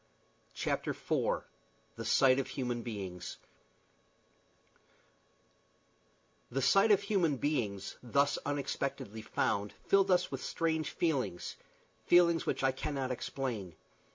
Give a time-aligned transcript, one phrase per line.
[0.55, 1.43] CHAPTER IV
[1.95, 3.37] THE SIGHT OF HUMAN BEINGS
[6.49, 11.55] The sight of human beings, thus unexpectedly found, filled us with strange feelings
[12.03, 13.75] feelings which I cannot explain.